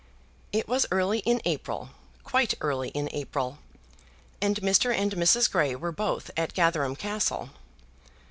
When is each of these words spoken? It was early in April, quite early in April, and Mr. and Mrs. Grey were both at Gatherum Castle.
It 0.51 0.67
was 0.67 0.87
early 0.89 1.19
in 1.19 1.43
April, 1.45 1.91
quite 2.23 2.55
early 2.59 2.89
in 2.89 3.07
April, 3.11 3.59
and 4.41 4.55
Mr. 4.61 4.91
and 4.91 5.11
Mrs. 5.11 5.47
Grey 5.51 5.75
were 5.75 5.91
both 5.91 6.31
at 6.35 6.55
Gatherum 6.55 6.95
Castle. 6.95 7.51